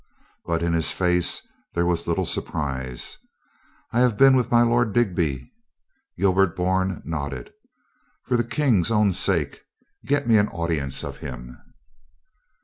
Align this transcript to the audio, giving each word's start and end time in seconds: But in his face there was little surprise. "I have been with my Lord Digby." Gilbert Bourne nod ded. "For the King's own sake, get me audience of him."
But 0.45 0.63
in 0.63 0.73
his 0.73 0.91
face 0.93 1.43
there 1.75 1.85
was 1.85 2.07
little 2.07 2.25
surprise. 2.25 3.19
"I 3.91 3.99
have 3.99 4.17
been 4.17 4.35
with 4.35 4.49
my 4.49 4.63
Lord 4.63 4.93
Digby." 4.93 5.53
Gilbert 6.17 6.55
Bourne 6.55 7.03
nod 7.05 7.29
ded. 7.29 7.53
"For 8.23 8.35
the 8.35 8.43
King's 8.43 8.89
own 8.89 9.13
sake, 9.13 9.61
get 10.03 10.27
me 10.27 10.39
audience 10.41 11.03
of 11.03 11.17
him." 11.17 11.55